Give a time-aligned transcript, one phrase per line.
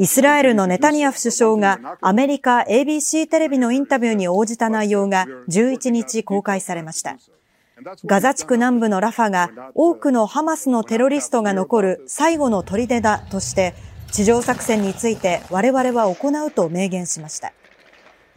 [0.00, 7.18] イスラエルのネタニヤフ首相がアメリカ ABC テレビのインタビューに応じた内容が11日公開されました。
[8.06, 13.74] ガザ地区南部のラファが多くのハマスのテロリストが残る最後の砦だとして
[14.10, 17.52] 地上作戦について我々は行うと明言しました。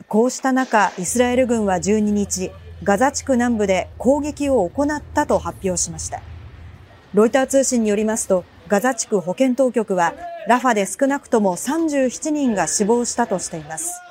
[0.09, 2.51] こうした中、イスラエル軍は12日、
[2.83, 6.21] ガザ地区南部で攻撃を行ったと発表しました。
[7.13, 10.13] ロイター通信によりますと、ガザ地区保健当局は、
[10.47, 14.01] ラファで少なくとも37人が死亡したとしています。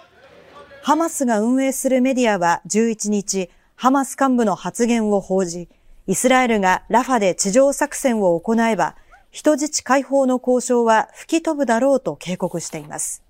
[0.83, 5.69] ハマスが運営するメディアは11日、ハマス幹部の発言を報じ、
[6.07, 8.97] イスラエルがラファで地上作戦を行えば、
[9.31, 13.23] 人質解放の交渉は吹き飛ぶだろうと警告しています。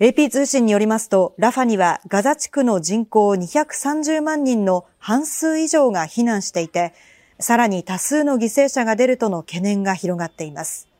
[0.00, 6.92] AP 通信によりますと、ラファにはガザ地区の人口230万人の半数以上が避難していて、
[7.38, 10.91] さらに多数の犠牲者が出るとの懸念が広がっています。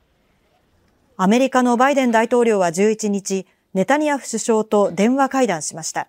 [1.17, 6.09] アメリカのバイデン大統領は11日、ネタニヤフ首相と電話会談しました。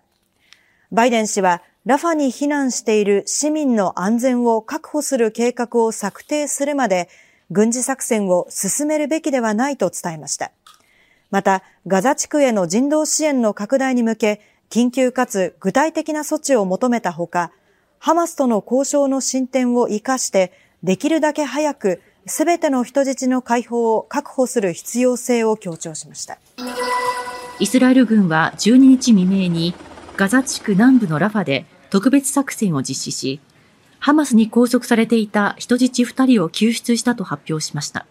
[0.92, 7.10] バイデン氏は、ラファに避難している市民の安全を確保する計画を策定するまで、
[7.50, 10.52] 軍事作戦を進めるべきではないと伝えました。
[11.30, 14.40] また、ガザ地区への人道支援の拡大に向け、
[14.70, 17.52] 緊急かつ具体的な措置を求めたほか、
[17.98, 26.38] ハマスとの交渉の進展を活かして、できるだけ早くすべての人質の解放を確保する必要性を強調しました。
[27.58, 29.74] イスラエル軍は12日未明に
[30.16, 33.40] ガザ地区南部のラファで特別作戦を実施し、
[33.98, 38.06] ハマスに拘束されていた人質2人を救出したと発表しました。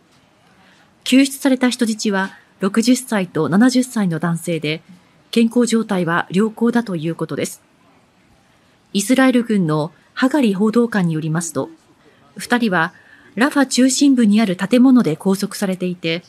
[1.03, 4.81] 救出された人質は60歳と70歳の男性で、
[5.31, 7.61] 健康状態は良好だということです。
[8.93, 11.69] イスラエル軍のハガリ報道官によりますと、
[12.37, 12.93] 二人は
[13.35, 16.23] ラファ中心部にある建物で拘束されていて、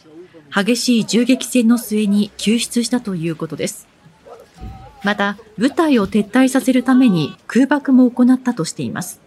[0.55, 3.87] 激しい銃撃戦の末に救出したということです。
[5.03, 9.21] また、部隊を撤退させるために空爆も行ったとしています。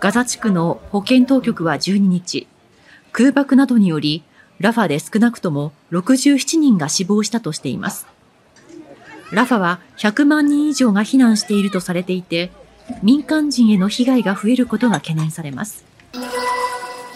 [0.00, 2.46] ガザ地区の保健当局は12日、
[3.12, 4.22] 空爆などにより、
[4.58, 8.06] ラファで少なくとも67人が死亡したとしています。
[9.32, 12.50] ラファは100万人以上が避難しているとされていて、
[13.02, 15.93] 民間人への被害が増えることが懸念されます。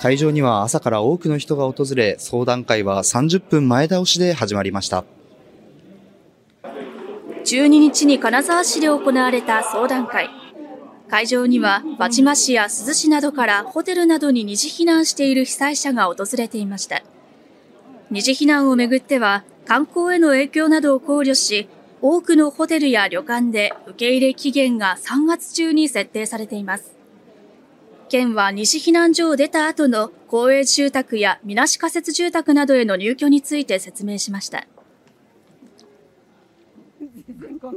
[0.00, 5.04] 会場には朝から多くの人が訪れ、相談会は30分前倒しで始まりました。
[7.44, 10.31] 12日に金沢市で行われた相談会。
[11.09, 17.03] 会場には、輪島市や珠洲市などからホテルなどに二次避難している被災者が訪れていました。
[18.10, 21.69] 二次避難をめぐっては、観光への影響などを考慮し、
[22.00, 26.97] 多くのホテルや旅館で受け入れ期限が3月中に設定されています。
[28.08, 34.66] 県は西避難所を出た後の公営住宅やみなし仮設住宅などへの入居について説明しました。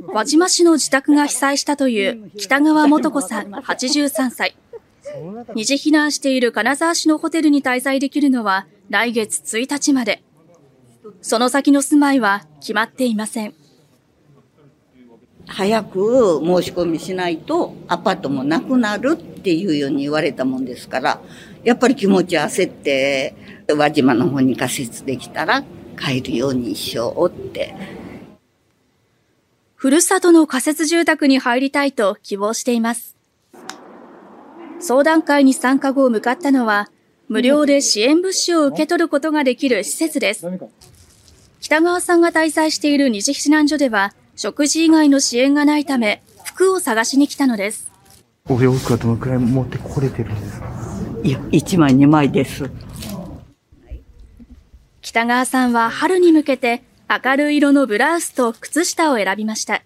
[0.08, 4.56] 輪島市の自宅が被災したという北川元子さん83歳。
[5.56, 10.24] 二次避難している金沢市のホテルに滞在できるのは来月1日まで。
[11.22, 13.53] その先の住まいは決まっていません。
[15.52, 21.22] 早く申し込みしないとアパートもなくなるっていうように言われたもんですから、
[21.64, 23.36] やっぱり気持ち焦って、
[23.68, 25.64] 輪島の方に仮設できたら
[26.00, 27.76] 帰るようにしようって。
[29.76, 33.18] ふるさとの仮設住宅に入りたいと希望しています。
[34.80, 36.90] 相談会に参加後向かったのは、
[37.28, 40.48] 無料で支援物資を受け取ることができる施設です。
[41.60, 47.91] 北川さんが滞在している二次避難所では、食事以外の支援がないため、服を探しに来たのです。
[48.50, 50.68] お洋服はどのくらい持ってこれてるんですか？
[51.24, 52.68] いや、1枚2枚です。
[55.03, 56.81] 北川さんは春に向けて
[57.24, 59.84] 明るい色のブラウスと靴下を選びました。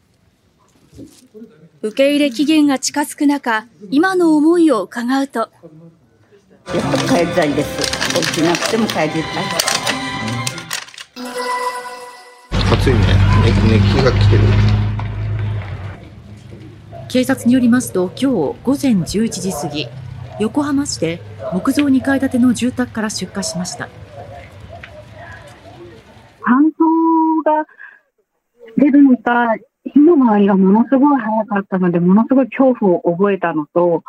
[1.81, 5.39] 受け入れ期限が近づく中、今の思いを伺うと。
[5.39, 5.49] やっ
[7.07, 8.22] ぱ帰りたいです。
[8.31, 9.16] 起きなくても帰りたい
[13.46, 14.44] 熱気が来てる。
[17.08, 19.88] 警察によりますと今日午前11時過ぎ
[20.40, 21.22] 横浜市で
[21.53, 23.88] 木造2階建ての住宅から出火しました。
[26.46, 27.66] 搬送が
[28.78, 34.03] 出るのか火の回りがものすごい早かったのでものすごい恐怖を覚えたのと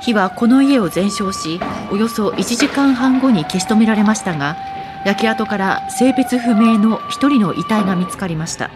[0.00, 1.60] 火はこの家を全焼し
[1.92, 4.56] およそ1時間半後に消し止められましたが
[5.04, 8.70] 焼け跡から性別不明の1人の遺体が見つかりました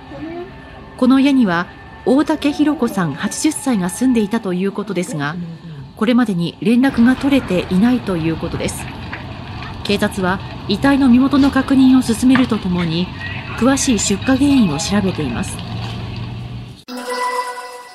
[0.96, 1.66] この家には
[2.04, 5.36] 大竹弘子さん80歳が住んでいたということですが
[5.96, 8.84] これまでに連絡が取れていないということです
[9.84, 13.06] 警察は遺体の身元の確認を進めるとともに、
[13.56, 15.56] 詳しい出火原因を調べています。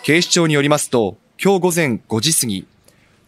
[0.04, 2.66] 警視庁によりますと、今日午前5時過ぎ、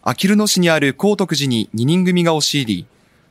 [0.02, 2.86] あきる野市にある高徳寺に2人組が押し入り、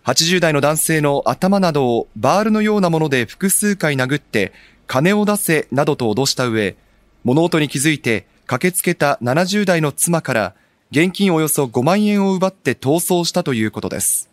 [0.06, 4.52] 80代の男性の頭などをバールのようなもので複数回殴って、
[4.86, 6.76] 金を出せなどと脅した上、
[7.24, 10.56] 物音に気づいて駆けつけた70代の妻から
[10.92, 14.30] 現金およそ5万円を奪って逃走したということです。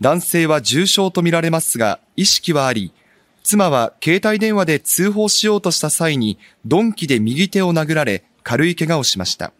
[0.00, 2.92] 男性は重傷とみられますが、意識はあり、
[3.42, 9.52] 妻は携帯電話で通報しようとした際に、鈍器で右手を殴られ、軽い怪我をしました。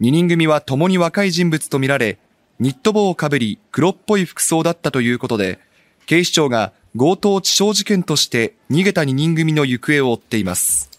[0.00, 2.18] 2人組は共に若い人物とみられ、
[2.60, 5.60] ニット帽をかぶり黒っぽい服装だったということで、
[6.06, 10.90] 警視庁が強盗致傷事件として逃げた2人組の行方を追っています。